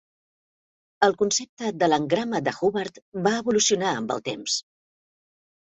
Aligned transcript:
El 1.07 1.13
concepte 1.19 1.69
de 1.83 1.91
l'engrama 1.91 2.41
de 2.49 2.55
Hubbard 2.61 2.99
va 3.29 3.37
evolucionar 3.45 3.95
amb 4.01 4.17
el 4.19 4.25
temps. 4.33 4.59